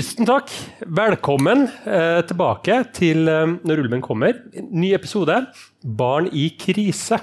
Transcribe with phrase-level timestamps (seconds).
[0.00, 0.48] Tusen takk.
[0.96, 4.38] Velkommen eh, tilbake til eh, Når ulven kommer.
[4.56, 5.34] Ny episode.
[5.84, 7.18] Barn i krise.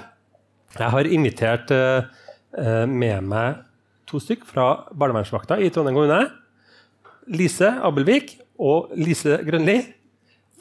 [0.76, 2.06] Jeg har invitert eh,
[2.54, 3.56] eh med meg
[4.06, 6.28] to stykk fra barnevernsvakta i Trondheim kommune.
[7.34, 9.80] Lise Abelvik og Lise Grønli.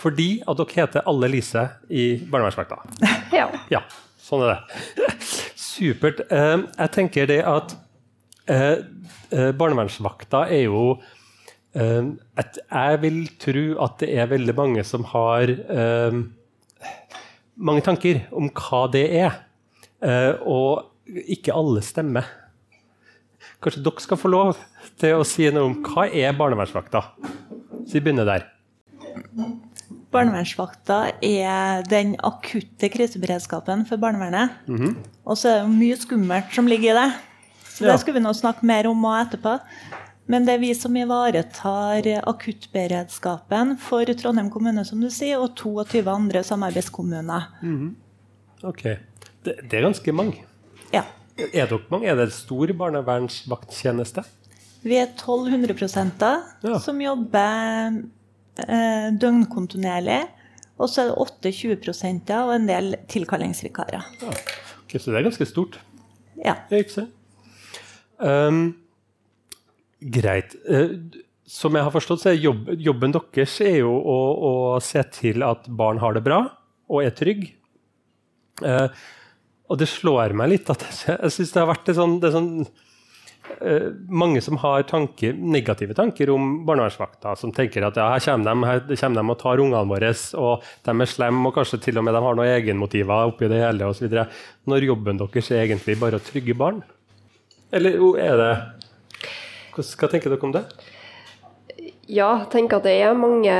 [0.02, 2.80] Fordi at dere heter alle Lise i barnevernsvakta.
[3.38, 3.46] Ja.
[3.70, 3.84] ja.
[4.18, 5.14] Sånn er det.
[5.54, 6.26] Supert.
[6.32, 7.78] Eh, jeg tenker det at
[8.50, 10.98] eh, barnevernsvakta er jo
[11.76, 15.52] Jeg vil tro at det er veldig mange som har
[17.58, 19.36] mange tanker om hva det er.
[20.42, 22.28] og ikke alle stemmer.
[23.64, 24.58] Kanskje dere skal få lov
[25.02, 27.02] til å si noe om hva er barnevernsvakta?
[27.88, 28.46] Så vi begynner der.
[30.14, 34.52] Barnevernsvakta er den akutte kriseberedskapen for barnevernet.
[34.68, 34.96] Mm -hmm.
[35.26, 37.14] Og så er det mye skummelt som ligger i det.
[37.70, 39.60] Så det skal vi nå snakke mer om etterpå.
[40.28, 46.04] Men det er vi som ivaretar akuttberedskapen for Trondheim kommune, som du sier, og 22
[46.12, 47.48] andre samarbeidskommuner.
[47.62, 47.94] Mm -hmm.
[48.68, 48.84] Ok.
[48.84, 50.44] Det, det, er ganske mange.
[50.94, 51.04] Ja.
[51.38, 52.08] Er dere mange?
[52.08, 54.24] Er det stor barnevernsvakttjeneste?
[54.84, 56.80] Vi er 1200 ja.
[56.80, 58.02] som jobber
[58.68, 60.24] eh, døgnkontinuerlig.
[60.78, 61.06] Og så er
[61.42, 64.04] det 28 og en del tilkallingsvikarer.
[64.22, 64.34] Ja.
[64.84, 65.80] Okay, så det er ganske stort.
[66.46, 66.54] Ja.
[66.72, 67.14] Ikke sant?
[68.20, 68.76] Um,
[70.00, 70.56] greit.
[70.70, 70.98] Uh,
[71.48, 74.18] som jeg har forstått, så er jobb, jobben deres er jo å,
[74.50, 74.52] å,
[74.84, 76.42] se til at barn har det bra
[76.92, 77.54] og er trygge.
[78.60, 78.90] Uh,
[79.68, 82.34] og det slår meg litt at jeg, jeg syns det har vært det sånn, det
[82.36, 88.26] sånn uh, mange som har tanker, negative tanker om barnevernsvakta, som tenker at ja, her
[88.28, 90.12] kommer de, her kommer de og tar ungene våre,
[90.44, 93.64] og de er slemme, og kanskje til og med de har noen egenmotiver oppi det
[93.64, 94.20] hele osv.
[94.68, 96.84] Når jobben deres er egentlig bare å trygge barn?
[97.76, 98.52] Eller er det
[99.78, 100.64] Hva tenker dere om det?
[102.08, 103.54] Ja, jeg tenker at det er mange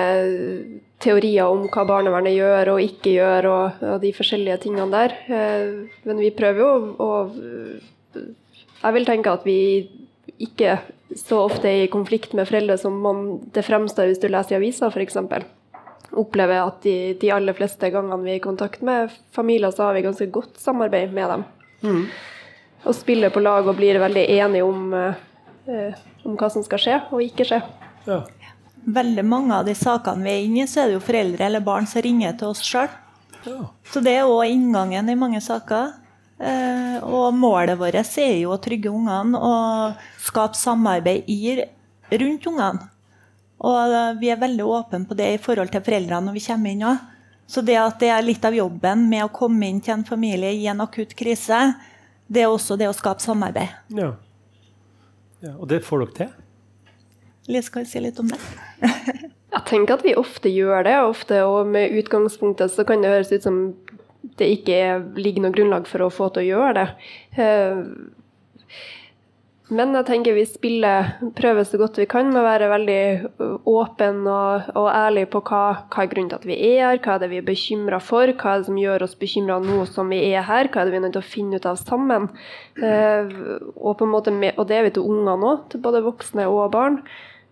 [1.04, 5.16] teorier om hva barnevernet gjør og ikke gjør, og, og de forskjellige tingene der.
[5.28, 6.72] Eh, men vi prøver jo
[7.04, 7.12] å
[8.78, 9.60] Jeg vil tenke at vi
[10.42, 10.78] ikke
[11.18, 13.22] så ofte er i konflikt med foreldre som man,
[13.54, 15.18] det fremstår hvis du leser i avisa f.eks.
[16.18, 19.98] Opplever at de, de, aller fleste gangene vi er i kontakt med familier, så har
[19.98, 21.48] vi ganske godt samarbeid med dem.
[21.84, 22.04] Mm
[22.88, 25.24] og spiller på lag og blir veldig enige om, eh,
[25.68, 27.62] om hva som skal skje og ikke skje.
[28.08, 28.22] Ja.
[28.88, 31.64] Veldig mange av de sakene vi er inne i, så er det jo foreldre eller
[31.66, 32.90] barn som ringer til oss sjøl.
[33.48, 33.62] Ja.
[33.92, 35.96] Så det er òg inngangen i mange saker.
[36.38, 41.58] Eh, og målet vårt er jo å trygge ungene og skape samarbeid i,
[42.14, 42.90] rundt ungene.
[43.58, 46.86] Og vi er veldig åpne på det i forhold til foreldrene når vi kommer inn
[46.86, 47.06] òg.
[47.48, 50.52] Så det at det er litt av jobben med å komme inn til en familie
[50.52, 51.72] i en akutt krise,
[52.28, 53.72] det er også det å skape samarbeid.
[53.96, 54.12] Ja.
[55.46, 56.36] Ja og det får dere til?
[57.48, 58.40] Lise, kan jeg si litt om det?
[59.56, 60.98] jeg tenker at vi ofte gjør det.
[61.08, 63.62] ofte, Og med utgangspunktet så kan det høres ut som
[64.38, 64.80] det ikke
[65.16, 66.88] ligger noe grunnlag for å få til å gjøre det.
[69.68, 73.02] Men jeg tenker vi spiller, prøver så godt vi kan med å være veldig
[73.68, 77.18] åpen og, og ærlig på hva, hva, er grunnen til at vi er her, hva
[77.18, 80.14] er det vi er bekymra for, hva er det som gjør oss bekymra nå som
[80.14, 82.30] vi er her, hva er det vi er nødt til å finne ut av sammen.
[82.80, 83.36] Eh,
[83.76, 87.02] og, med, og det er vi til ungene òg, til både voksne og barn.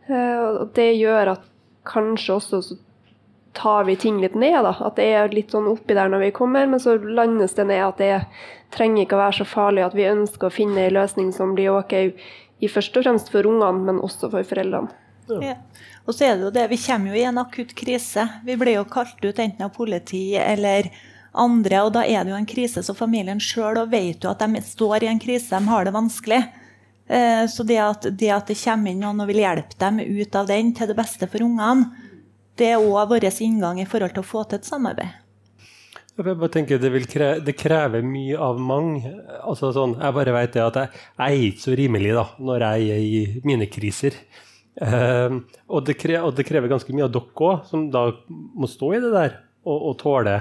[0.07, 1.51] Eh, og det gjør at
[1.85, 2.79] kanskje også så
[3.55, 4.57] tar vi ting litt ned.
[4.63, 7.67] da, At det er litt sånn oppi der når vi kommer, men så landes det
[7.71, 8.11] ned at det
[8.75, 9.85] trenger ikke å være så farlig.
[9.85, 13.47] At vi ønsker å finne en løsning som blir OK i først og fremst for
[13.47, 14.93] ungene, men også for foreldrene.
[15.41, 15.55] Ja.
[16.05, 18.27] Og så er det jo det, Vi kommer jo i en akutt krise.
[18.45, 20.91] Vi blir jo kalt ut enten av politi eller
[21.33, 22.83] andre, og da er det jo en krise.
[22.85, 26.43] Så familien sjøl vet jo at de står i en krise, de har det vanskelig.
[27.07, 30.35] Eh, så det at, det at det kommer inn noen og vil hjelpe dem ut
[30.35, 32.04] av den til det beste for ungene,
[32.59, 35.21] det er òg vår inngang i forhold til å få til et samarbeid.
[36.15, 39.09] Jeg bare tenker Det, kreve, det krever mye av mange.
[39.43, 42.65] Altså sånn, jeg bare vet det at jeg, jeg, er ikke så rimelig da, når
[42.65, 44.15] jeg er i mine kriser.
[44.79, 48.67] Uh, og, det krever, og, det krever, ganske mye av dere òg, som da må
[48.71, 49.37] stå i det der
[49.67, 50.37] og, og tåle,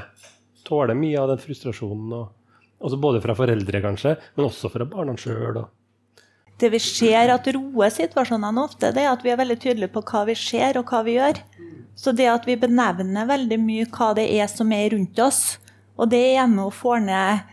[0.67, 2.15] tåle, mye av den frustrasjonen.
[2.15, 5.65] Og, både fra foreldre, kanskje, men også fra barna sjøl.
[6.61, 10.05] Det vi ser at roer situasjonene ofte, det er at vi er veldig tydelige på
[10.06, 11.41] hva vi ser og hva vi gjør.
[11.99, 15.43] Så det at vi benevner veldig mye hva det er som er rundt oss,
[15.95, 17.45] og det er med å få ned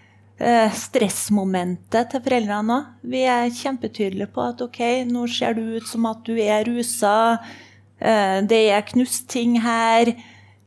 [0.41, 2.93] eh, stressmomentet til foreldrene òg.
[3.13, 7.15] Vi er kjempetydelige på at OK, nå ser du ut som at du er rusa.
[8.01, 10.13] Eh, det er knust ting her.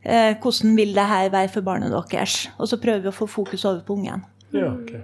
[0.05, 2.45] Eh, hvordan vil det her være for barnet deres?
[2.59, 4.23] Og så prøver vi å få fokus over på ungen.
[4.55, 5.03] Ja, okay.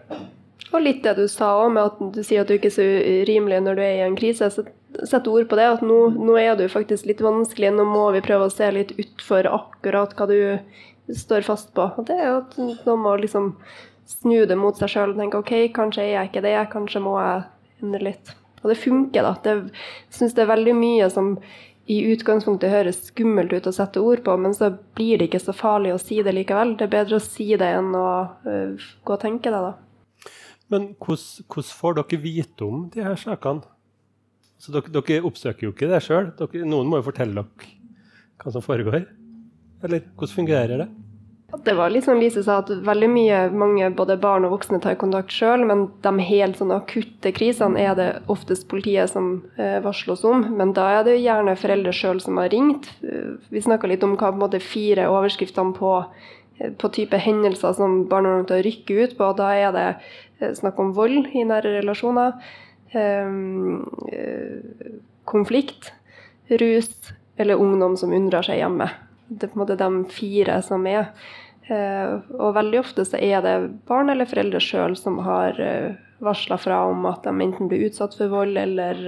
[0.72, 2.86] Og litt det du sa òg, med at du sier at du ikke er så
[3.28, 4.48] rimelig når du er i en krise.
[4.54, 4.64] Så
[5.08, 7.74] sette ord på det, at nå, nå er du faktisk litt vanskelig.
[7.76, 10.38] Nå må vi prøve å se litt utfor akkurat hva du
[11.16, 11.90] står fast på.
[11.98, 13.56] Og det er jo at noen må liksom
[14.12, 17.18] snu det mot seg sjøl og tenke OK, kanskje er jeg ikke det, kanskje må
[17.20, 17.44] jeg
[17.84, 18.34] endre litt.
[18.62, 19.36] Og det funker, da.
[19.44, 19.76] Det,
[20.14, 21.36] syns det er veldig mye som
[21.92, 25.56] i utgangspunktet høres skummelt ut å sette ord på, men så blir det ikke så
[25.56, 26.76] farlig å si det likevel.
[26.78, 28.10] Det er bedre å si det enn å
[28.46, 29.74] uh, gå og tenke det, da.
[30.72, 33.68] Men hvordan får dere vite om de her sakene?
[34.62, 36.32] Så dere, dere oppsøker jo ikke det sjøl.
[36.64, 37.78] Noen må jo fortelle dere
[38.42, 39.06] hva som foregår.
[39.86, 40.90] Eller hvordan fungerer det?
[41.66, 44.96] Det var litt sånn Lise sa, at veldig mye, mange både barn og voksne tar
[45.00, 50.14] kontakt sjøl, men de helt sånn akutte krisene er det oftest politiet som varsles varsler
[50.16, 50.46] oss om.
[50.58, 52.88] Men da er det gjerne foreldre sjøl som har ringt.
[53.04, 56.30] Eh, vi snakka litt om hva på en måte fire overskriftene på, eh,
[56.78, 59.30] på type hendelser som barn til å rykke ut på.
[59.38, 59.88] Da er det
[60.40, 62.38] eh, snakk om vold i nære relasjoner.
[62.92, 63.30] Eh,
[65.32, 65.92] konflikt,
[66.62, 66.92] rus
[67.40, 68.90] eller ungdom som unndrar seg hjemme.
[69.32, 71.12] Det er på en måte de fire som er.
[71.72, 73.56] Eh, og veldig ofte så er det
[73.90, 75.60] barn eller foreldre sjøl som har
[76.22, 79.00] varsla fra om at de enten blir utsatt for vold, eller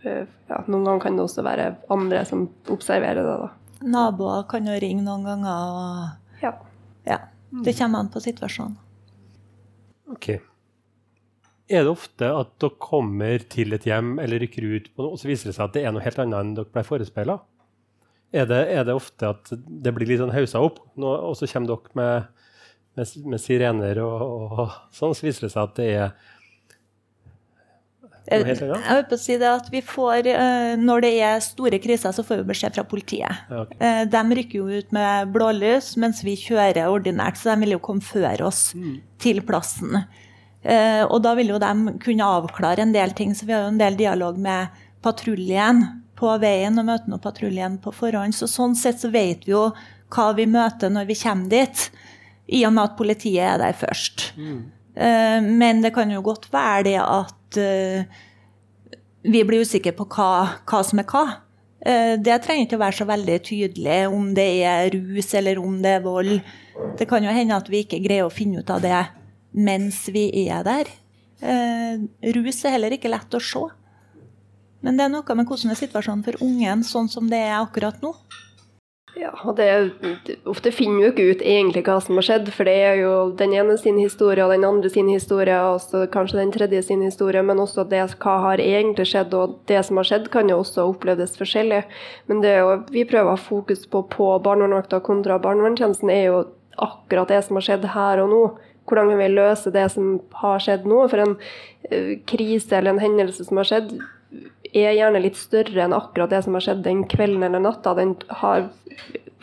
[0.00, 3.34] ja, noen ganger kan det også være andre som observerer det.
[3.42, 3.50] da.
[3.84, 5.74] Naboer kan jo ringe noen ganger.
[5.74, 6.54] og ja.
[7.08, 7.20] Ja.
[7.64, 8.76] Det kommer an på situasjonen.
[10.10, 10.28] OK.
[11.68, 15.48] er det ofte at dere kommer til et hjem eller rykker ut og så viser
[15.48, 17.38] det seg at det er noe helt annet enn dere ble forespeila?
[18.34, 21.98] Er, er, det ofte at det blir litt sånn haussa opp, og så kommer dere
[21.98, 22.46] med,
[22.98, 26.32] med, med sirener og, og, sånn, så viser det seg at det er
[28.24, 28.60] jeg vil
[29.04, 32.40] på å si det at vi får, eh, Når det er store kriser, så får
[32.40, 33.42] vi beskjed fra politiet.
[33.50, 33.76] Ja, okay.
[33.80, 37.36] Eh, de rykker jo ut med blålys, mens vi kjører ordinært.
[37.36, 38.94] Så de vil jo komme før oss mm.
[39.20, 40.06] til plassen.
[40.64, 43.74] Eh, og da vil jo de kunne avklare en del ting, så vi har jo
[43.74, 44.72] en del dialog med
[45.04, 45.84] patruljen
[46.16, 48.32] på veien og møter nå patruljen på forhånd.
[48.32, 49.68] Så sånn sett så vet vi jo
[50.14, 51.90] hva vi møter når vi kommer dit,
[52.46, 54.30] i og med at politiet er der først.
[54.36, 54.58] Mm.
[54.94, 58.04] Eh, men det kan jo godt være det at eh,
[59.24, 61.24] vi blir usikre på hva, hva som er hva.
[61.84, 65.90] Det trenger ikke å være så veldig tydelig om det er rus eller om det
[65.98, 66.38] er vold.
[66.96, 69.02] Det kan jo hende at vi ikke greier å finne ut av det
[69.52, 70.88] mens vi er der.
[71.44, 72.00] Eh,
[72.34, 73.62] rus er heller ikke lett å se.
[74.84, 78.00] Men det er noe med hvordan er situasjonen for ungen sånn som det er akkurat
[78.04, 78.12] nå.
[79.14, 79.66] Ja, og det,
[80.50, 83.52] Ofte finner jo ikke ut egentlig hva som har skjedd, for det er jo den
[83.54, 87.62] ene sin historie og den andre sin historie, og kanskje den tredje sin historie, men
[87.62, 91.38] også det hva har egentlig skjedd, og det som har skjedd kan jo også oppleves
[91.38, 91.84] forskjellig.
[92.26, 96.42] Men det jo, vi prøver å ha fokus på på barnevernvakta kontra barnevernstjenesten, er jo
[96.82, 98.42] akkurat det som har skjedd her og nå.
[98.84, 101.04] Hvordan kan vi løse det som har skjedd nå?
[101.08, 103.94] For en uh, krise eller en hendelse som har skjedd,
[104.74, 107.94] er gjerne litt større enn akkurat det som har skjedd den kvelden eller natta.
[107.94, 108.66] Den har,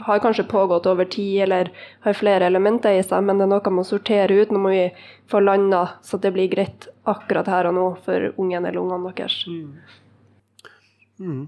[0.08, 1.72] har kanskje pågått over tid eller
[2.06, 4.52] har flere elementer i seg, men det er noe å sortere ut.
[4.52, 4.84] Nå må vi
[5.32, 9.40] få landa så det blir greit akkurat her og nå for ungen eller ungene deres.
[9.48, 9.72] Mm.
[11.22, 11.42] Mm.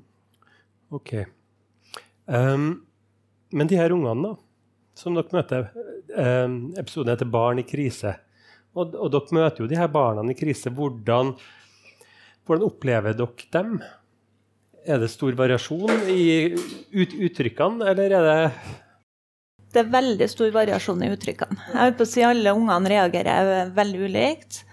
[0.93, 1.13] OK.
[2.25, 2.85] Um,
[3.51, 4.35] men de her ungene, da?
[4.93, 5.71] som dere møter.
[6.13, 8.15] um, episoden heter 'Barn i krise'.
[8.73, 10.71] Og, og, dere møter jo de her barna i krise.
[10.73, 11.33] Hvordan,
[12.47, 13.75] hvordan opplever dere dem?
[14.83, 18.39] Er det stor variasjon i ut, uttrykkene, eller er det
[19.73, 21.57] Det er veldig stor variasjon i uttrykkene.
[21.71, 24.63] Jeg vil på å si Alle ungene reagerer veldig ulikt.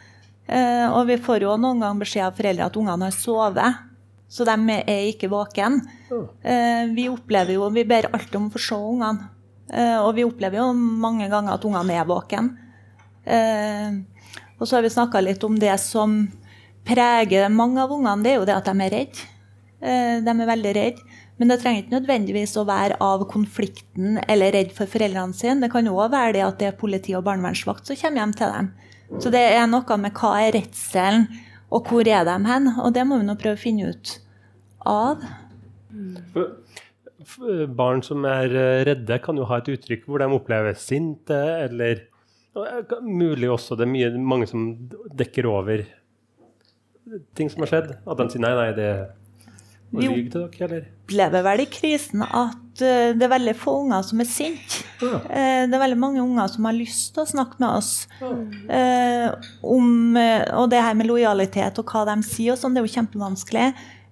[0.51, 3.87] Eh, og vi får jo noen ganger beskjed av foreldre at ungene har sovet.
[4.31, 5.81] Så de er ikke våkne.
[6.43, 9.31] Eh, vi opplever jo, vi ber alltid om å få se ungene.
[9.71, 12.69] Eh, og vi opplever jo mange ganger at ungene er våkne.
[13.25, 13.99] Eh,
[14.59, 16.25] og så har vi snakka litt om det som
[16.89, 19.27] preger mange av ungene, det er jo det at de er redde.
[19.81, 21.19] Eh, de er veldig redde.
[21.41, 25.57] Men det trenger ikke nødvendigvis å være av konflikten eller redd for foreldrene sine.
[25.63, 28.53] Det kan òg være det at det er politi og barnevernsvakt som kommer hjem til
[28.53, 28.69] dem.
[29.25, 31.25] Så det er noe med hva er redselen,
[31.73, 32.69] og hvor er de hen?
[32.85, 34.13] Og det må vi nå prøve å finne ut
[34.85, 35.25] av.
[35.97, 41.41] Eh, barn som er eh, redde, kan jo ha et uttrykk hvor de opplever sinte,
[41.65, 42.05] eller
[43.01, 44.75] mulig også det er mye, mange som
[45.17, 45.87] dekker over
[47.39, 47.95] ting som har skjedd.
[48.07, 48.93] At de sier nei, nei, det
[49.91, 50.07] vi
[50.39, 54.85] opplever vel i krisen at det er veldig få unger som er sinte.
[55.03, 55.19] Ja.
[55.67, 59.33] Det er veldig mange unger som har lyst til å snakke med oss ja.
[59.67, 62.95] om Og det her med lojalitet og hva de sier og sånn, det er jo
[62.95, 63.67] kjempevanskelig.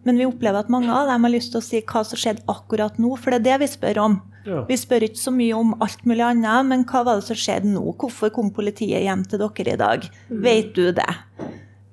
[0.09, 2.47] Men vi opplever at mange av dem har lyst til å si hva som skjedde
[2.51, 4.19] akkurat nå, for det er det vi spør om.
[4.49, 4.65] Ja.
[4.69, 7.71] Vi spør ikke så mye om alt mulig annet, men hva var det som skjedde
[7.75, 7.85] nå?
[8.01, 10.07] Hvorfor kom politiet hjem til dere i dag?
[10.31, 10.39] Mm.
[10.47, 11.11] Vet du det?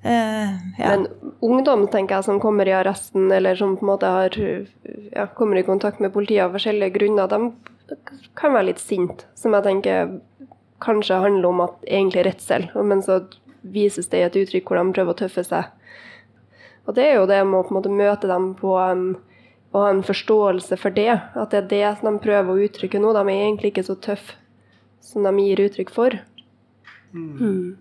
[0.05, 0.91] Uh, ja.
[0.91, 1.07] Men
[1.41, 4.37] ungdom tenker jeg, som kommer i arresten, eller som på en måte har,
[5.11, 7.95] ja, kommer i kontakt med politiet av forskjellige grunner, de
[8.37, 9.25] kan være litt sinte.
[9.37, 10.17] Som jeg tenker
[10.83, 13.23] kanskje handler om at egentlig redsel, men så
[13.65, 15.71] vises det i et uttrykk hvor de prøver å tøffe seg.
[16.85, 19.07] Og det er jo det med å på en måte møte dem på en
[19.75, 21.11] og ha en forståelse for det.
[21.35, 23.11] At det er det de prøver å uttrykke nå.
[23.11, 24.37] De er egentlig ikke så tøffe
[25.03, 26.15] som de gir uttrykk for.
[27.11, 27.75] Mm.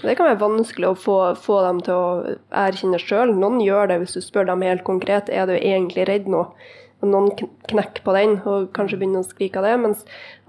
[0.00, 3.34] Det kan være vanskelig å få, få dem til å erkjenne sjøl.
[3.36, 6.46] Noen gjør det hvis du spør dem helt konkret er du egentlig redd nå.
[7.00, 7.30] Og noen
[7.70, 10.02] knekker på den og kanskje begynner å skrike av det, mens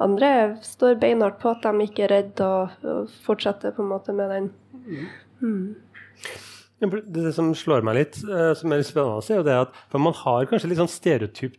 [0.04, 0.32] andre
[0.66, 4.34] står beinhardt på at de ikke er redd og, og fortsetter på en måte med
[4.36, 4.50] den.
[4.84, 5.06] Mm.
[5.42, 6.98] Mm.
[7.14, 10.18] Det som slår meg litt, eh, som er litt spennende, er jo det at man
[10.18, 11.56] har kanskje litt sånn stereotyp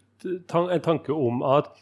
[0.50, 1.72] tanke om at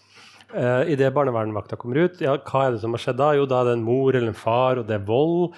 [0.54, 3.32] uh, eh, idet barnevernvakta kommer ut, ja, hva er det som har skjedd da?
[3.37, 5.56] Jo, da er det en mor eller en far, og det er vold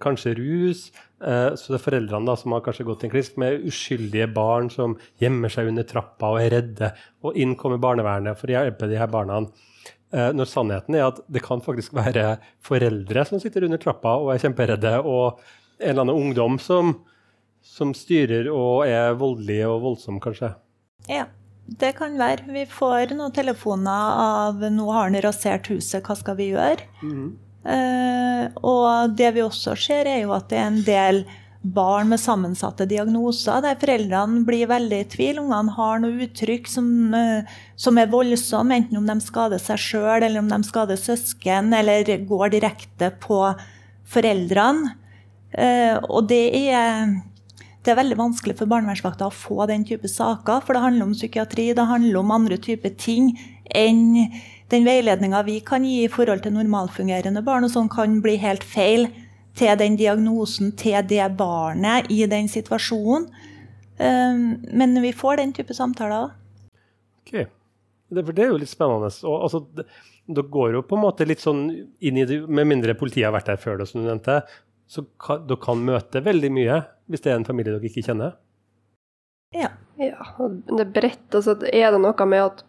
[0.00, 0.82] kanskje rus.
[1.24, 4.70] Eh, så det er foreldrene da, som har kanskje gått en klisk med uskyldige barn
[4.72, 6.92] som gjemmer seg under trappa og er redde.
[7.24, 9.42] Og inn kommer barnevernet for å hjelpe de her barna.
[10.10, 14.32] Eh, når sannheten er at det kan faktisk være foreldre som sitter under trappa og
[14.34, 15.40] er kjemperedde, og
[15.80, 16.96] en eller annen ungdom som,
[17.64, 20.54] som styrer og er voldelig og voldsom, kanskje.
[21.10, 21.28] Ja.
[21.70, 22.48] Det kan være.
[22.50, 26.82] Vi får noen telefoner av 'nå har han rasert huset, hva skal vi gjøre'?
[27.02, 27.30] Mm -hmm.
[27.60, 31.24] Uh, og det vi også ser, er jo at det er en del
[31.60, 35.42] barn med sammensatte diagnoser der foreldrene blir veldig i tvil.
[35.42, 40.22] Ungene har noe uttrykk som, uh, som er voldsomme, enten om de skader seg sjøl,
[40.22, 43.42] eller om de skader søsken, eller går direkte på
[44.10, 44.94] foreldrene.
[45.52, 47.12] Uh, og det er,
[47.84, 51.16] det er veldig vanskelig for barnevernsvakta å få den type saker, for det handler om
[51.18, 53.34] psykiatri, det handler om andre typer ting
[53.76, 54.30] enn
[54.70, 58.64] den veiledninga vi kan gi i forhold til normalfungerende barn, og sånn kan bli helt
[58.66, 59.08] feil
[59.58, 63.26] til den diagnosen til det barnet i den situasjonen.
[64.00, 66.36] Ehm, men vi får den type samtaler òg.
[67.24, 67.48] Okay.
[68.10, 69.10] Det, det, er jo litt spennende.
[69.28, 71.66] Og, altså, det, går jo på en måte litt sånn
[72.02, 74.40] inn i det, Med mindre politiet har vært der før, det, som du nevnte,
[74.90, 75.04] så
[75.46, 78.34] dere kan møte veldig mye hvis det er en familie dere ikke kjenner.
[79.50, 79.68] Ja.
[79.98, 80.48] ja.
[80.66, 81.34] Det er bredt.
[81.34, 82.64] Altså, er det noe med at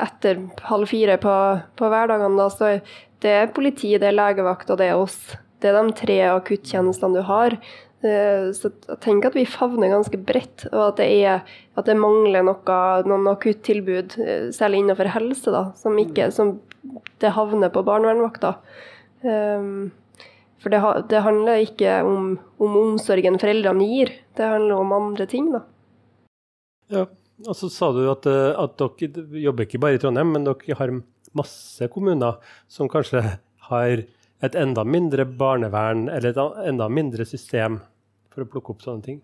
[0.00, 1.36] etter halv fire på,
[1.76, 2.74] på hverdagene, da, så
[3.22, 5.20] det er politi, det er legevakt og det er oss.
[5.62, 7.58] Det er de tre akuttjenestene du har.
[8.02, 11.44] Eh, så jeg tenker at vi favner ganske bredt, og at det, er,
[11.78, 16.56] at det mangler noe, noen akuttilbud, eh, særlig innenfor helse, da, som, ikke, som
[17.22, 18.56] det havner på barnevernvakta.
[19.22, 19.92] Um,
[20.58, 20.80] for det,
[21.12, 25.52] det, handler ikke om, om omsorgen foreldrene gir, det handler om andre ting.
[25.54, 25.62] da.
[26.92, 27.06] Ja,
[27.46, 30.78] og så sa du at, eh, at, dere jobber ikke bare i Trondheim, men dere
[30.78, 30.94] har
[31.36, 33.22] masse kommuner som kanskje
[33.68, 34.04] har
[34.42, 37.78] et enda mindre barnevern eller et enda mindre system
[38.32, 39.20] for å plukke opp sånne ting.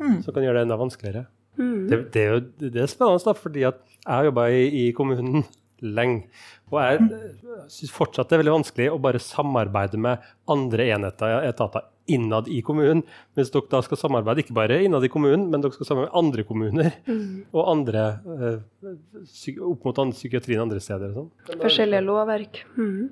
[0.00, 0.22] Mm.
[0.24, 1.26] Som kan gjøre det enda vanskeligere.
[1.58, 1.88] Mm.
[1.90, 3.76] Det, det, er jo det er spennende, da, fordi jeg
[4.08, 5.44] har jobba i, i, kommunen
[5.84, 6.28] lenge.
[6.72, 7.24] Og jeg
[7.72, 12.60] syns fortsatt det er veldig vanskelig å bare samarbeide med andre enheter etater innad i
[12.64, 13.02] kommunen.
[13.36, 16.24] Mens dere da skal samarbeide ikke bare innad i kommunen, men dere skal samarbeide med
[16.24, 16.92] andre kommuner.
[17.14, 17.44] Mm.
[17.52, 21.12] Og andre, eh, opp mot andre, psykiatrien andre steder.
[21.14, 21.28] Sånn.
[21.60, 22.60] Forskjellige lovverk.
[22.78, 23.10] Mm.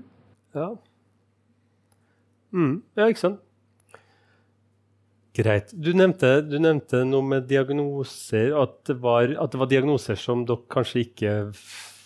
[0.56, 0.68] Ja.
[2.52, 2.74] Mm.
[2.98, 3.42] ja, ikke sant.
[5.36, 5.70] Greit.
[5.72, 10.42] Du nevnte, du nevnte, noe med diagnoser, at det, var, at det var diagnoser som
[10.48, 11.36] dere kanskje ikke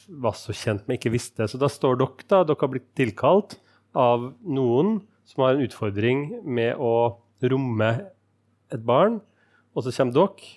[0.06, 1.46] var så kjent med, ikke visste.
[1.50, 3.58] Så da står dere da, dere har blitt tilkalt
[3.96, 7.90] av noen som har en utfordring med å romme
[8.72, 9.18] et barn,
[9.74, 10.54] og så kommer dere.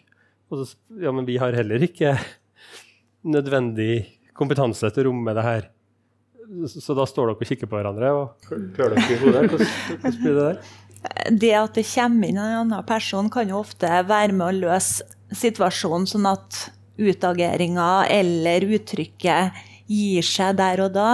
[0.50, 2.16] Og så ja, men vi har heller ikke
[3.36, 5.70] nødvendig kompetanse til å romme det her.
[6.66, 9.44] Så, så da står dere og kikker på hverandre og klør dere i hodet.
[9.52, 10.62] Hvordan, hvordan blir det der?
[11.32, 15.06] Det at det kommer inn en annen person, kan jo ofte være med å løse
[15.38, 16.66] situasjonen, sånn at
[17.00, 21.12] utageringa eller uttrykket gir seg der og da.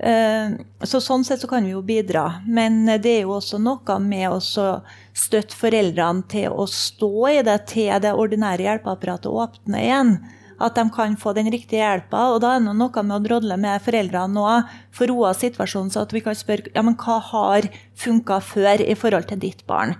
[0.00, 0.56] Eh,
[0.88, 2.40] så Sånn sett så kan vi jo bidra.
[2.48, 7.58] Men det er jo også noe med å støtte foreldrene til å stå i det
[7.70, 10.14] til det ordinære hjelpeapparatet åpner igjen.
[10.60, 12.26] At de kan få den riktige hjelpa.
[12.34, 16.04] Og da er det noe med å drodle med foreldrene nå, å roa situasjonen, så
[16.04, 19.96] at vi kan spørre ja, men hva har funka før i forhold til ditt barn.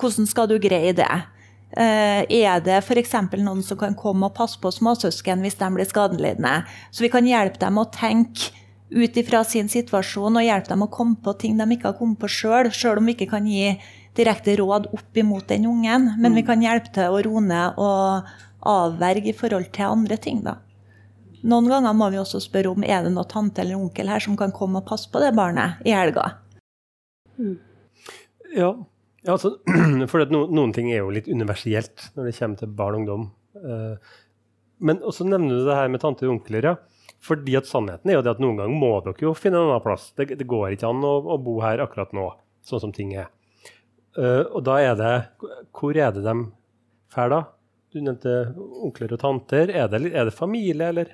[0.00, 1.12] Hvordan skal du greie det?
[1.70, 3.12] Uh, er det f.eks.
[3.38, 6.64] noen som kan komme og passe på småsøsken hvis de blir skadelidende?
[6.90, 8.50] Så vi kan hjelpe dem å tenke
[8.90, 12.18] ut ifra sin situasjon og hjelpe dem å komme på ting de ikke har kommet
[12.18, 13.76] på sjøl, sjøl om vi ikke kan gi
[14.18, 16.10] direkte råd opp imot den ungen.
[16.18, 16.48] Men vi mm.
[16.48, 18.32] kan hjelpe til å roe ned og
[18.66, 20.42] avverge i forhold til andre ting.
[20.44, 20.58] da.
[21.46, 24.36] Noen ganger må vi også spørre om er det noe tante eller onkel her som
[24.36, 26.26] kan komme og passe på det barnet i helga.
[27.38, 27.56] Mm.
[28.58, 28.74] Ja,
[29.26, 29.56] Ja, altså,
[30.10, 33.26] for no, Noen ting er jo litt universelt når det kommer til barn og ungdom.
[33.60, 34.16] Uh,
[34.80, 36.72] men også nevner du det her med tanter og onkler.
[36.72, 36.76] ja.
[37.20, 39.84] Fordi at Sannheten er jo det at noen ganger må dere jo finne en annen
[39.84, 40.08] plass.
[40.16, 42.30] Det, det går ikke an å, å, bo her akkurat nå,
[42.64, 43.28] sånn som ting er.
[44.16, 45.12] Uh, og da er det
[45.76, 46.32] Hvor er det de
[47.12, 47.42] drar, da?
[47.92, 49.68] Du nevnte onkler og tanter.
[49.68, 51.12] Er det, er det familie, eller?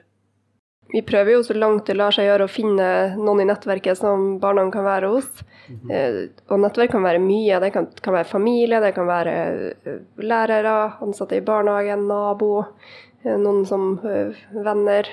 [0.93, 2.89] Vi prøver jo så langt det lar seg gjøre å finne
[3.19, 5.27] noen i nettverket som barna kan være hos.
[5.69, 6.29] Mm -hmm.
[6.49, 7.61] Og nettverk kan være mye.
[7.61, 9.33] Det kan, kan, være familie, det kan være
[9.85, 12.65] eh, lærere, ansatte i barnehagen, nabo,
[13.25, 14.01] eh, noen som
[14.53, 15.07] venner.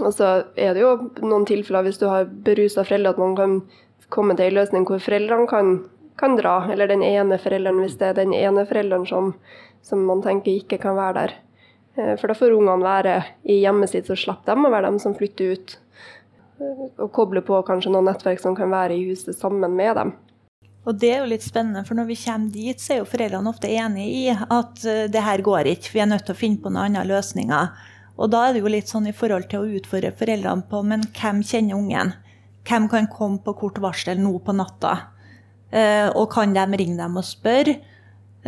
[0.00, 3.62] Og så er det jo noen tilfeller hvis du har berusa foreldre, at man kan
[4.08, 5.72] komme til en løsning hvor foreldrene kan,
[6.20, 6.70] kan, dra.
[6.72, 9.34] Eller den ene forelderen, hvis det er den ene forelderen som,
[9.82, 11.36] som man tenker ikke kan være der.
[11.98, 13.18] Eh, for da får ungene være
[13.50, 15.76] i hjemmet sitt, så slipper de å være dem som flytter ut.
[16.62, 20.14] Eh, og koble på kanskje noen nettverk som kan være i huset sammen med dem.
[20.88, 23.50] Og det er jo litt spennende, for når vi kommer dit, så er jo foreldrene
[23.50, 26.62] ofte enig i at eh, det her går ikke, vi er nødt til å finne
[26.62, 27.74] på noen andre løsninger.
[28.18, 31.04] Og da er det jo litt sånn i forhold til å utfordre foreldrene på men
[31.14, 32.16] hvem kjenner ungen?
[32.66, 34.96] Hvem kan komme på kort varsel nå på natta?
[36.18, 37.76] Og kan de ringe dem og spørre?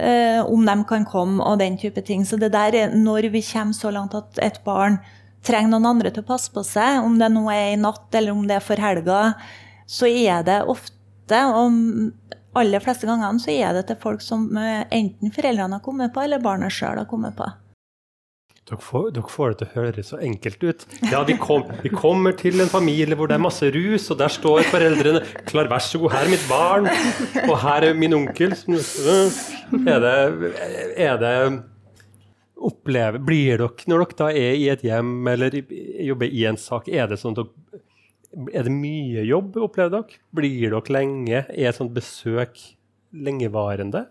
[0.01, 2.25] Eh, om de kan komme og den type ting.
[2.27, 4.99] Så det der er når vi kommer så langt at et barn
[5.47, 8.37] trenger noen andre til å passe på seg, om det nå er i natt eller
[8.37, 9.21] om det er for helga,
[9.91, 12.13] så er det ofte, og
[12.61, 16.25] aller fleste gangene, så er det til folk som eh, enten foreldrene har kommet på,
[16.25, 17.47] eller barnet sjøl har kommet på.
[18.71, 19.23] Dere får, det
[19.59, 20.85] til å høres så enkelt ut.
[21.11, 24.31] Ja, vi, kom, vi, kommer til en familie hvor det er masse rus, og der
[24.31, 26.87] står foreldrene klar, vær så god, her er mitt barn,
[27.49, 28.55] og her er min onkel.
[28.55, 30.15] Er det,
[31.03, 31.35] er det
[32.71, 35.59] opplever, Blir dere, når dere da er i et hjem eller
[36.07, 37.83] jobber i en sak, er det sånn at dere,
[38.55, 40.23] er det mye jobb, opplever dere?
[40.39, 41.43] Blir dere lenge?
[41.51, 42.55] Er sånt besøk
[43.11, 44.07] lengevarende?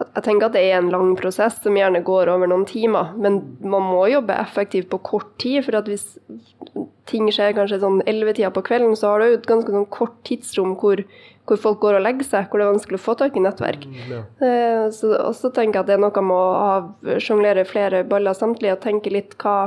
[0.00, 3.40] Jeg tenker at det er en lang prosess som gjerne går over noen timer, men
[3.60, 5.60] man må jobbe effektivt på kort tid.
[5.66, 6.06] For at hvis
[7.10, 10.76] ting skjer kanskje sånn ellevetida på kvelden, så har du et ganske sånn kort tidsrom
[10.80, 11.02] hvor,
[11.48, 13.86] hvor, folk går og legger seg, hvor det er vanskelig å få tak i nettverk.
[13.86, 14.20] Mm, ja.
[14.46, 18.76] Eh, så også tenker jeg at det er noe med å sjonglere flere baller samtidig
[18.76, 19.58] og tenke litt hva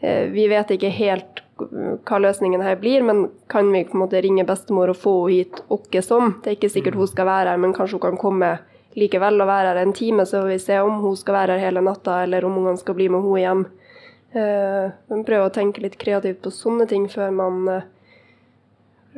[0.00, 4.20] eh, Vi vet ikke helt hva løsningen her blir, men kan vi på en måte
[4.24, 6.38] ringe bestemor og få henne hit åkke som?
[6.40, 7.02] Det er ikke sikkert mm.
[7.02, 8.54] hun skal være her, men kanskje hun kan komme
[8.98, 11.70] likevel å være her en time, så får vi se om hun skal være her
[11.70, 13.64] hele natta, eller om ungene skal bli med henne hjem.
[14.30, 17.88] Uh, men prøve å tenke litt kreativt på sånne ting før man uh,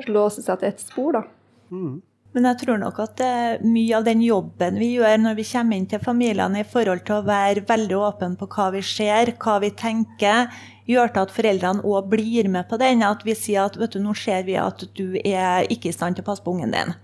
[0.08, 1.22] låser seg til ett spor, da.
[1.72, 2.00] Mm.
[2.32, 3.20] Men jeg tror nok at
[3.60, 7.18] mye av den jobben vi gjør når vi kommer inn til familiene i forhold til
[7.18, 10.48] å være veldig åpen på hva vi ser, hva vi tenker,
[10.88, 13.04] gjør til at foreldrene òg blir med på den.
[13.04, 16.16] At vi sier at vet du, nå ser vi at du er ikke i stand
[16.16, 16.96] til å passe på ungen din.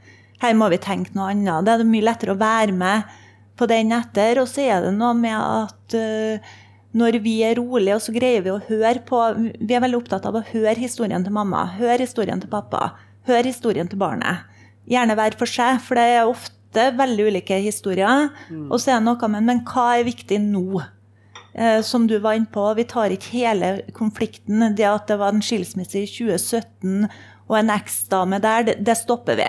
[0.42, 1.66] Her må vi tenke noe annet.
[1.66, 3.16] Det er mye lettere å være med
[3.58, 4.40] på den etter.
[4.42, 6.52] Og så er det noe med at uh,
[6.98, 10.28] når vi er rolige, og så greier vi å høre på Vi er veldig opptatt
[10.28, 12.92] av å høre historien til mamma, høre historien til pappa,
[13.28, 14.46] høre historien til barnet.
[14.88, 18.30] Gjerne hver for seg, for det er ofte veldig ulike historier.
[18.48, 18.68] Mm.
[18.70, 20.80] Og så er det noe med Men hva er viktig nå?
[21.58, 24.62] Eh, som du var inne på, vi tar ikke hele konflikten.
[24.78, 27.08] Det at det var en skilsmisse i 2017
[27.48, 29.48] og en eksdame der, det, det stopper vi.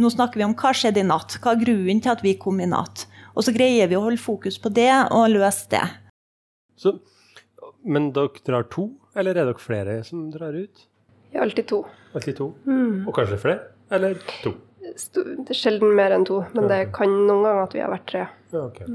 [0.00, 2.60] Nå snakker vi om hva skjedde i natt, hva er grunnen til at vi kom
[2.64, 3.04] i natt.
[3.36, 5.84] Og så greier vi å holde fokus på det og løse det.
[6.80, 6.94] Så,
[7.84, 10.86] men dere drar to, eller er dere flere som drar ut?
[11.32, 11.82] Ja, alltid to.
[12.16, 12.50] Alltid to?
[12.64, 13.04] Mm.
[13.06, 13.72] Og kanskje flere?
[13.92, 14.54] Eller to?
[14.82, 18.08] Det er sjelden mer enn to, men det kan noen ganger at vi har vært
[18.08, 18.24] tre.
[18.52, 18.88] Ja, okay.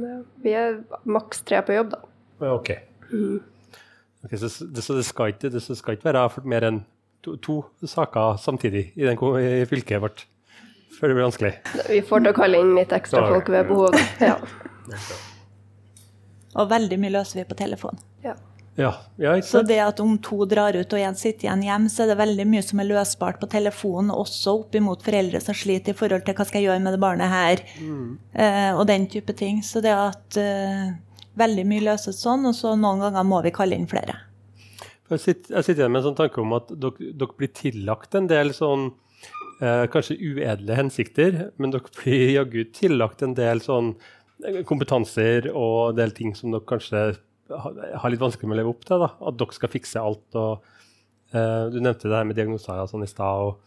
[0.44, 0.80] Vi er
[1.10, 2.02] maks tre på jobb, da.
[2.42, 2.74] Ja, ok.
[3.08, 3.38] Mm.
[4.26, 6.82] okay så, det, så, det, skal ikke, det skal ikke være mer enn
[7.26, 10.26] to, to saker samtidig i, den, i fylket vårt?
[10.98, 11.54] Før det blir vanskelig.
[11.90, 13.98] Vi får til å kalle inn litt ekstra folk ved behov.
[14.24, 14.38] Ja.
[16.58, 18.00] Og veldig mye løser vi på telefon.
[18.26, 18.38] Ja.
[18.78, 22.04] Ja, ja, så det at om to drar ut og én sitter igjen hjem, så
[22.04, 25.98] er det veldig mye som er løsbart på telefonen, også oppimot foreldre som sliter i
[25.98, 28.12] forhold til hva skal jeg gjøre med det barnet her, mm.
[28.38, 29.64] eh, og den type ting.
[29.66, 30.94] Så det at eh,
[31.42, 34.20] veldig mye løses sånn, og så noen ganger må vi kalle inn flere.
[35.10, 38.14] Jeg sitter, jeg sitter igjen med en sånn tanke om at dere, dere blir tillagt
[38.20, 38.92] en del sånn
[39.62, 43.94] eh, kanskje uedle hensikter, men dere blir jaggu tillagt en del sånn
[44.46, 47.08] eh, kompetanser og en del ting som dere kanskje
[47.48, 49.04] har litt vanskelig med å leve opp til.
[49.04, 49.14] Da.
[49.30, 50.28] At dere skal fikse alt.
[50.36, 50.68] Og,
[51.32, 53.58] eh, du nevnte det her med diagnoser sånn i stad.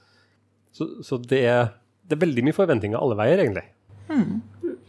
[0.76, 1.72] Så, så det, er,
[2.04, 3.66] det, er, veldig mye forventninger alle veier, egentlig.
[4.10, 4.40] Mm.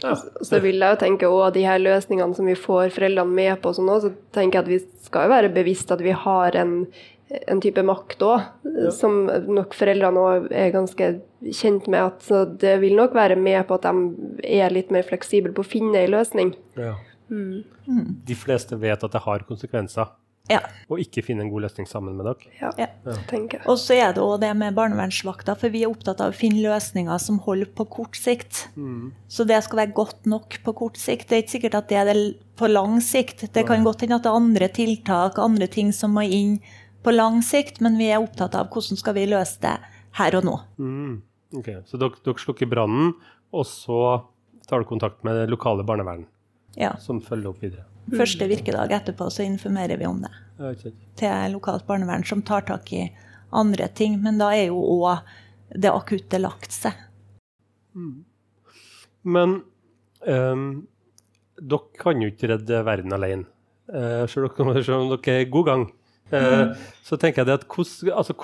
[0.01, 0.15] Ja.
[0.17, 3.73] Så vil jeg jo tenke også de her løsningene som vi får foreldrene med på,
[3.77, 6.73] sånn også, så tenker jeg at vi skal jo være bevisst at vi har en
[7.47, 8.41] en type makt òg,
[8.91, 11.11] som nok foreldrene òg er ganske
[11.51, 12.01] kjent med.
[12.03, 15.63] at så Det vil nok være med på at de er litt mer fleksible på
[15.63, 16.55] å finne en løsning.
[16.77, 16.95] Ja.
[17.29, 20.09] De fleste vet at det har konsekvenser,
[20.49, 20.59] Ja.
[20.89, 22.51] og ikke finne en god løsning sammen med dere.
[22.59, 23.13] Ja, Ja.
[23.29, 23.67] tenker jeg.
[23.67, 26.61] Og så er det òg det med barnevernsvakta, for vi er opptatt av å finne
[26.61, 28.67] løsninger som holder på kort sikt.
[29.29, 31.29] Så det skal være godt nok på kort sikt.
[31.29, 33.51] Det er ikke sikkert at det er det på lang sikt.
[33.53, 36.59] Det kan godt hende at det er andre tiltak, andre ting som må inn
[37.03, 39.75] på lang sikt, men vi er opptatt av hvordan skal vi løse det
[40.19, 40.55] her og nå.
[40.77, 41.21] Mm.
[41.57, 43.13] Ok, Så dere, dere slukker brannen,
[43.51, 43.97] og så
[44.69, 46.25] tar du kontakt med det lokale barnevern,
[46.77, 46.93] Ja.
[46.97, 47.85] som følger opp videre.
[48.11, 50.91] Første virkedag etterpå så informerer vi om det okay.
[51.19, 53.09] til lokalt barnevern, som tar tak i
[53.53, 54.15] andre ting.
[54.23, 55.19] Men da er jo òg
[55.75, 56.93] det akutte lagt seg.
[59.23, 59.61] Men
[60.27, 60.87] um,
[61.61, 63.45] dere kan jo ikke redde verden alene.
[63.91, 65.85] Uh, selv, om- selv om dere er i god gang.
[66.31, 68.35] Eh, Så tenker jeg det at hvordan, altså,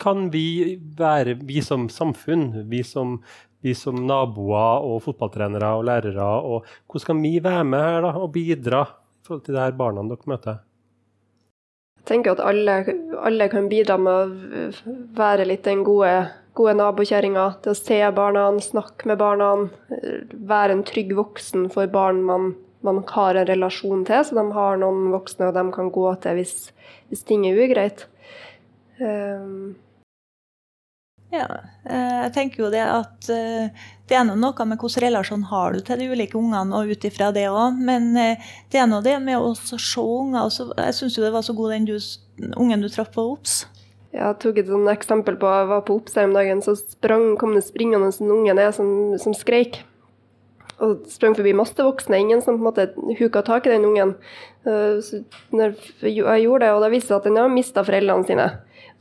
[0.00, 3.18] kan vi være, vi som samfunn, vi som,
[3.64, 8.14] vi som naboer og fotballtrenere og lærere, og hvordan kan vi være med her da,
[8.16, 10.62] og bidra i forhold til de her barna dere møter?
[12.04, 12.72] Jeg tenker at alle,
[13.24, 17.46] alle kan bidra med å være litt den gode, gode nabokjerringa.
[17.64, 19.54] Til å se barna, snakke med barna,
[20.52, 22.52] være en trygg voksen for barn man,
[22.84, 26.40] man har en relasjon til, så de har noen voksne og de kan gå til
[26.40, 26.56] hvis,
[27.10, 28.06] hvis ting er ugreit.
[29.00, 29.74] Um,
[31.34, 31.46] Ja,
[31.90, 35.80] eh, jeg tenker jo det at eh, det er noe med hvilken relasjon har du
[35.82, 37.80] til de ulike ungene, og ut ifra det òg.
[37.88, 40.52] Men eh, det er nå det med å se unger.
[40.78, 41.96] Jeg syns jo det var så god den du,
[42.54, 43.64] ungen du traff på OBS.
[44.14, 47.32] Jeg tok et sånt eksempel på jeg var på Ops her om dagen, så sprang,
[47.40, 49.80] kom det springende en unge ned som, som skreik.
[50.84, 52.20] Og sprang forbi masse voksne.
[52.20, 54.14] Ingen som på en måte huka tak i den ungen.
[54.66, 55.22] Eh, Så
[56.04, 58.48] jeg gjorde det, og det viste seg at den har mista foreldrene sine.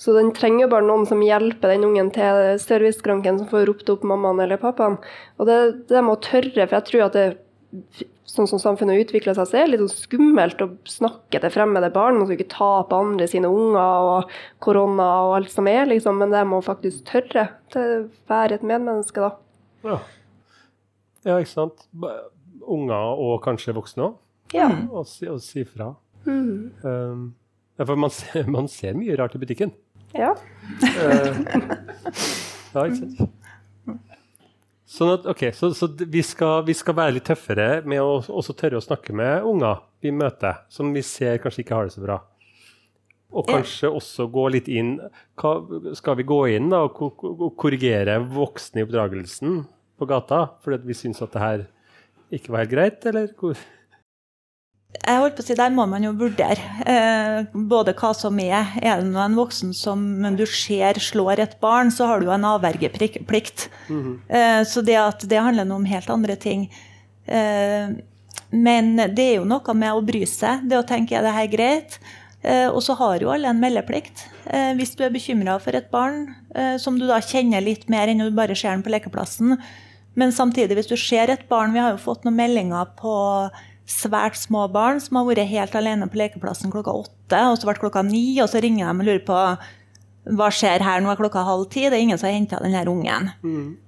[0.01, 4.03] Så den trenger bare noen som hjelper den ungen til serviceskranken, som får ropt opp
[4.09, 4.97] mammaen eller pappaen.
[5.39, 5.59] Og det,
[5.91, 7.27] det må tørre, for jeg tror at det
[8.33, 11.91] sånn som samfunnet utvikler seg, så er det litt sånn skummelt å snakke til fremmede
[11.93, 12.17] barn.
[12.17, 16.17] Man skal ikke ta på andre sine unger og korona og alt som er, liksom.
[16.21, 19.33] Men det må faktisk tørre til å være et medmenneske, da.
[19.85, 19.99] Ja,
[21.25, 21.85] ja ikke sant?
[22.63, 24.17] Unger og kanskje voksne òg,
[24.53, 24.67] Ja.
[24.91, 25.93] og, si, og si fra.
[26.25, 26.71] Mm.
[26.83, 27.23] Um,
[27.79, 29.73] ja, for man ser, man ser mye rart i butikken.
[30.15, 30.31] ja.
[30.31, 31.41] uh,
[32.73, 33.29] ja, ikke sant?
[34.93, 38.53] Sånn at, ok, Så, så vi, skal, vi skal være litt tøffere med å også
[38.59, 42.03] tørre å snakke med unger vi møter, som vi ser kanskje ikke har det så
[42.03, 42.19] bra.
[43.33, 43.55] Og Ja.
[43.57, 44.99] kanskje også gå litt inn
[45.41, 45.53] hva,
[45.97, 49.63] Skal vi gå inn da, og korrigere voksne i oppdragelsen
[50.03, 51.65] på gata fordi vi syns at det her
[52.33, 53.27] ikke var helt greit, eller?
[53.39, 53.57] hvor-
[55.03, 58.67] Jeg holdt på å si, Der må man jo vurdere eh, både hva som er.
[58.77, 60.03] Er det en voksen som
[60.37, 63.67] du ser slår et barn, så har du jo en avvergeplikt.
[64.29, 66.69] eh, så det at det handler nå om helt andre ting.
[67.27, 67.89] Eh,
[68.53, 70.67] men det er jo noe med å bry seg.
[70.69, 71.97] Det å tenke er det her greit?
[72.43, 74.27] Eh, og så har jo alle en meldeplikt.
[74.45, 78.07] Eh, hvis du er bekymra for et barn eh, som du da kjenner litt mer
[78.11, 79.57] enn når du bare ser den på lekeplassen.
[80.15, 83.13] Men samtidig, hvis du ser et barn Vi har jo fått noen meldinger på
[83.89, 87.73] svært små barn som har vært helt alene på lekeplassen klokka åtte, og så ble
[87.75, 89.39] det klokka ni, og så ringer de og lurer på
[90.39, 92.71] hva skjer her, nå er klokka halv ti, det er ingen som har henta den
[92.77, 93.33] her ungen.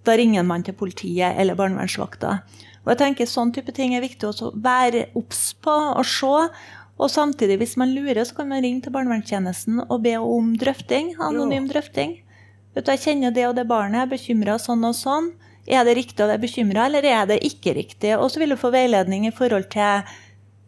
[0.03, 2.41] Da ringer man til politiet eller barnevernsvakta.
[2.83, 6.49] Og jeg tenker Sånn type ting er viktig å være obs på og se.
[6.95, 11.15] Og samtidig, hvis man lurer, så kan man ringe til barnevernstjenesten og be om drøfting.
[11.19, 12.21] Anonym drøfting.
[12.75, 15.31] Vet du, jeg kjenner det og det barnet, er bekymra sånn og sånn.
[15.65, 18.13] Er det riktig å være bekymra, eller er det ikke riktig?
[18.19, 20.05] Og så vil du få veiledning i forhold til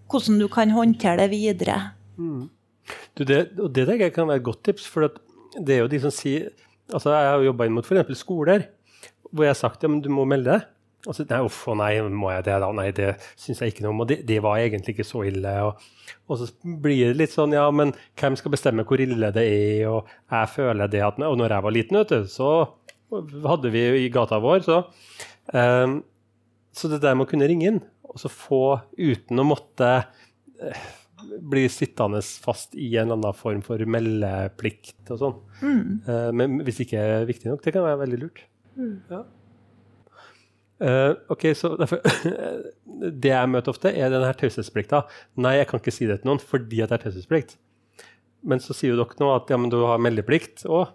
[0.09, 1.75] hvordan du kan håndtere det videre.
[2.17, 5.09] Du, det, og det tenker jeg kan være et godt tips, for
[5.57, 6.49] det er jo de som sier
[6.87, 8.15] altså Jeg har jobba inn mot f.eks.
[8.15, 8.69] skoler,
[9.27, 10.73] hvor jeg har sagt ja, men du må melde deg.
[11.07, 12.69] Og så, nei, uff, nei, må jeg det da?
[12.75, 14.01] Nei, det syns jeg ikke noe om.
[14.03, 15.53] Og det, det var egentlig ikke så ille.
[15.67, 15.83] Og,
[16.27, 19.85] og så blir det litt sånn, ja, men hvem skal bestemme hvor ille det er?
[19.91, 22.49] Og jeg føler det at Og når jeg var liten, vet du, så
[23.11, 24.81] hadde vi i gata vår, så
[25.53, 25.99] um,
[26.75, 29.87] Så det der med å kunne ringe inn, og så få uten å måtte
[30.61, 30.83] eh,
[31.41, 35.39] bli sittende fast i en eller annen form for meldeplikt og sånn.
[36.05, 38.43] Eh, men hvis det ikke er viktig nok, det kan være veldig lurt.
[39.09, 39.23] Ja.
[40.77, 42.03] Uh, ok, så derfor
[43.17, 45.07] Det jeg møter ofte, er denne taushetsplikta.
[45.41, 47.55] Nei, jeg kan ikke si det til noen fordi at det er taushetsplikt.
[48.47, 50.93] Men så sier jo dere nå at ja, men du har meldeplikt òg.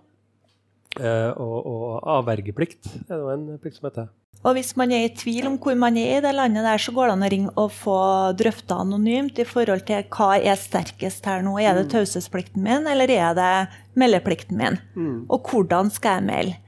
[1.00, 4.11] Eh, og, og avvergeplikt er det en plikt som heter.
[4.42, 6.92] Og hvis man er i tvil om hvor man er i det landet der, så
[6.94, 7.98] går det an å ringe og få
[8.38, 11.55] drøfta anonymt i forhold til hva er sterkest her nå.
[11.62, 11.92] Er det mm.
[11.94, 13.52] taushetsplikten min, eller er det
[13.98, 14.81] meldeplikten min?
[14.98, 15.18] Mm.
[15.31, 16.59] Og hvordan skal jeg melde?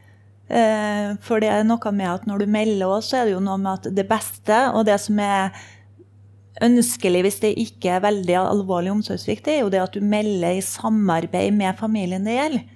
[0.55, 3.43] Eh, for det er noe med at når du melder òg, så er det jo
[3.43, 5.57] noe med at det beste og det som er
[6.63, 10.63] ønskelig hvis det ikke er veldig alvorlig omsorgssvikt, er jo det at du melder i
[10.63, 12.71] samarbeid med familien det gjelder.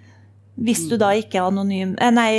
[0.59, 2.31] Hvis du da ikke er anonym, eh, nei,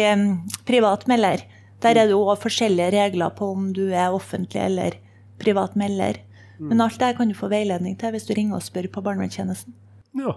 [0.68, 1.46] privat melder.
[1.80, 4.98] Der er det òg forskjellige regler på om du er offentlig eller
[5.40, 6.20] privat melder.
[6.60, 6.84] Men mm.
[6.84, 9.76] alt det kan du få veiledning til hvis du ringer og spør på barnevernstjenesten.
[10.20, 10.36] Ja,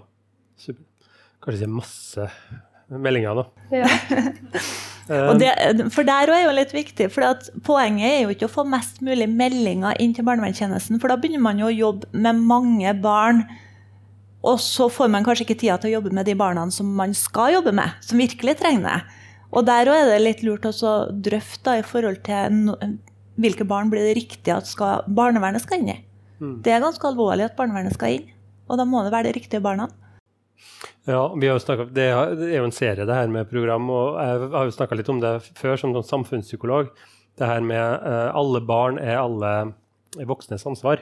[0.55, 0.85] super.
[1.43, 2.29] Kanskje det er masse
[2.87, 3.75] meldinger, da.
[3.75, 3.89] Ja.
[5.41, 5.51] det,
[5.91, 7.09] for der òg er jo litt viktig.
[7.11, 11.19] For poenget er jo ikke å få mest mulig meldinger inn til barnevernstjenesten, for da
[11.19, 13.43] begynner man jo å jobbe med mange barn.
[14.43, 17.15] Og så får man kanskje ikke tida til å jobbe med de barna som man
[17.15, 19.21] skal jobbe med, som virkelig trenger det.
[19.53, 22.77] Og der òg er det litt lurt å drøfte i forhold til no,
[23.39, 25.99] hvilke barn blir det riktig at skal, barnevernet skal inn i.
[26.41, 26.57] Mm.
[26.65, 28.31] Det er ganske alvorlig at barnevernet skal inn,
[28.67, 29.87] og da må det være de riktige barna.
[31.07, 34.19] Ja, vi har jo snakket, Det er jo en serie, det her med program, og
[34.19, 36.91] jeg har jo snakka litt om det før som samfunnspsykolog.
[37.39, 39.73] Det her med uh, alle barn er alle
[40.29, 41.01] voksnes ansvar.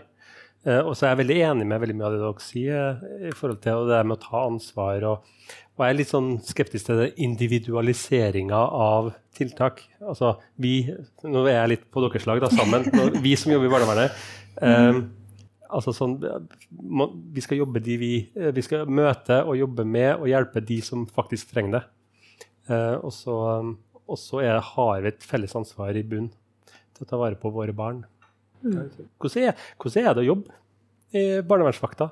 [0.62, 3.30] Uh, og så er jeg veldig enig med veldig mye av det dere sier uh,
[3.30, 5.08] i forhold til det med å ta ansvar.
[5.10, 5.30] og
[5.82, 9.80] og jeg er litt sånn skeptisk til individualiseringa av tiltak.
[10.04, 10.84] Altså, vi,
[11.26, 12.86] Nå er jeg litt på deres lag, da, sammen.
[13.24, 14.20] Vi som jobber i barnevernet.
[14.62, 15.00] Um,
[15.72, 16.20] altså sånn,
[17.34, 21.08] vi skal jobbe de vi, vi skal møte og jobbe med og hjelpe de som
[21.10, 21.84] faktisk trenger det.
[22.70, 23.38] Uh, og så,
[24.06, 26.30] og så er, har vi et felles ansvar i bunn
[26.70, 28.04] til å ta vare på våre barn.
[28.62, 29.08] Mm.
[29.22, 30.60] Hvordan, er, hvordan er det å jobbe
[31.18, 32.12] i barnevernsvakta?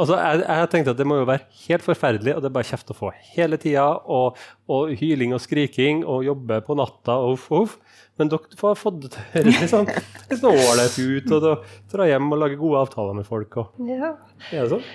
[0.00, 2.68] Altså, jeg, jeg, tenkte at Det må jo være helt forferdelig, og det er bare
[2.70, 3.84] kjeft å få hele tida.
[4.08, 4.38] Og,
[4.70, 7.76] og, hyling og skriking og jobbe på natta og uff, uff.
[8.20, 9.88] Men dere har fått det til sånn,
[10.30, 11.30] litt sånn ålreit ut.
[11.36, 13.60] og Dra hjem og lage gode avtaler med folk.
[13.60, 14.14] Og, ja.
[14.50, 14.88] Er det sånn?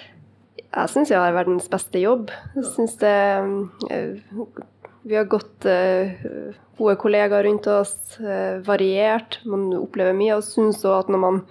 [0.66, 2.34] Jeg syns jeg har verdens beste jobb.
[2.58, 3.16] Jeg syns det
[3.94, 4.64] uh,
[5.06, 9.40] Vi har godt uh, gode kollegaer rundt oss, uh, variert.
[9.46, 10.40] Man opplever mye.
[10.40, 11.44] Og syns òg at når man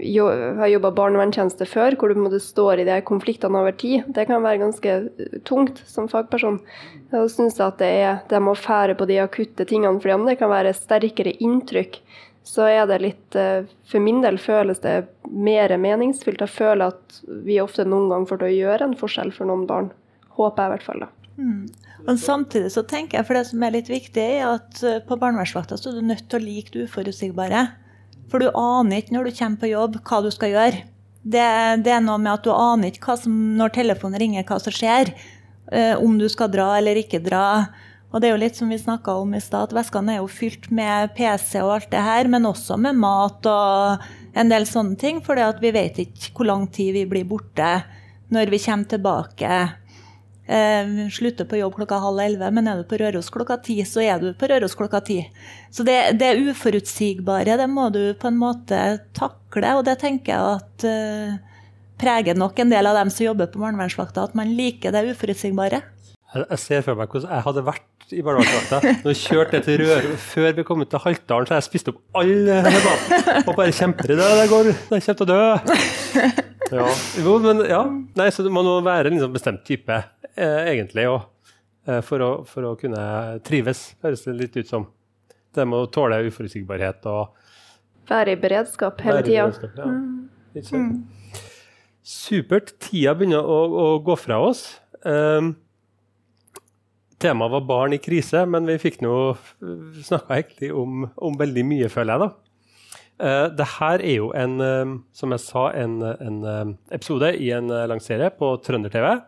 [0.00, 4.06] jo, har jobba barnevernstjeneste før, hvor du måte, står i de konfliktene over tid.
[4.16, 6.60] Det kan være ganske eh, tungt som fagperson.
[7.12, 10.24] Jeg syns at det er det med å fære på de akutte tingene, fordi om
[10.28, 12.00] det kan være sterkere inntrykk,
[12.48, 16.40] så er det litt eh, For min del føles det mer meningsfylt.
[16.46, 19.68] Jeg føler at vi ofte noen gang får til å gjøre en forskjell for noen
[19.68, 19.92] barn.
[20.38, 21.12] Håper jeg i hvert fall, da.
[21.36, 21.66] Mm.
[22.06, 25.18] Men samtidig så tenker jeg, for det som er litt viktig, er at eh, på
[25.18, 27.64] barnevernsvakta er du nødt til å like det uforutsigbare.
[28.30, 30.84] For du aner ikke når du kommer på jobb, hva du skal gjøre.
[31.28, 31.44] Det,
[31.84, 35.12] det er noe med at du aner ikke som, når telefonen ringer, hva som skjer.
[35.68, 37.66] Uh, om du skal dra eller ikke dra.
[38.08, 40.30] Og det er jo litt som vi snakka om i stad, at veskene er jo
[40.32, 44.06] fylt med PC og alt det her, men også med mat og
[44.38, 45.20] en del sånne ting.
[45.24, 47.74] For vi vet ikke hvor lang tid vi blir borte
[48.32, 49.60] når vi kommer tilbake.
[50.48, 54.00] Eh, slutter på jobb klokka halv elleve, men er du på Røros klokka ti, så
[54.00, 55.18] er du på Røros klokka ti.
[55.68, 58.78] Så det, det uforutsigbare, det må du på en måte
[59.18, 61.36] takle, og det tenker jeg at eh,
[62.00, 65.82] preger nok en del av dem som jobber på barnevernsvakta, at man liker det uforutsigbare.
[66.32, 68.96] Jeg ser for meg hvordan jeg hadde vært i barnevernsvakta.
[69.04, 72.00] Når jeg kjørte til Røros før vi kom ut til Haltdalen, så jeg spist opp
[72.22, 73.44] alle maten.
[73.44, 74.34] Og bare kjemper i det.
[74.40, 76.48] Det går, det kommer til å dø.
[76.74, 76.86] Ja.
[77.22, 77.82] Jo, men ja.
[78.18, 79.96] Nei, så det må være en liksom bestemt type
[80.34, 81.26] eh, egentlig og,
[81.88, 83.02] Eh, for, for, å kunne
[83.46, 84.88] trives, høres det litt ut som.
[85.54, 87.36] Det med å tåle uforutsigbarhet og
[88.08, 89.48] Være i beredskap hele tida.
[89.76, 89.86] Ja.
[89.86, 90.28] Mm.
[90.56, 90.92] mm.
[92.08, 92.72] Supert.
[92.80, 94.62] Tida begynner å, å gå fra oss.
[95.04, 95.50] Um,
[97.20, 99.12] temaet var barn i krise, men vi fikk nå
[100.08, 102.24] snakka egentlig om, om, veldig mye, føler jeg.
[102.24, 102.47] da.
[103.18, 107.50] Uh, det her er jo en, uh, som jeg sa, en, en uh, episode i
[107.56, 109.18] en lang serie på Trønder-TV.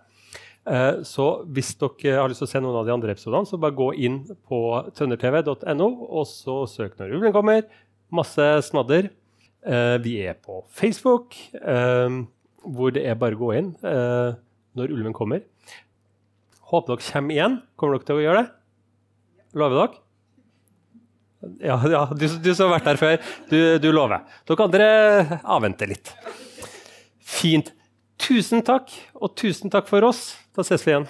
[0.68, 3.58] Eh, så hvis dere har lyst til å se noen av de andre episodene, så
[3.60, 4.60] bare gå inn på
[4.96, 7.64] trøndertv.no, og så søk når ulven kommer.
[8.12, 9.10] Masse snadder.
[9.60, 12.20] Eh, vi er på Facebook, eh,
[12.60, 15.42] hvor det er bare å gå inn når ulven kommer.
[16.70, 17.58] Håper dere kommer igjen.
[17.80, 18.50] Kommer dere til å gjøre det?
[19.58, 20.02] Lover dere?
[21.60, 24.24] Ja, ja du, du, som har vært der før, du, du lover.
[24.48, 24.88] Dere andre
[25.56, 26.12] avventer litt.
[27.24, 27.72] Fint.
[28.20, 30.34] Tusen takk, og tusen takk for oss.
[30.56, 31.08] Da ses vi igjen.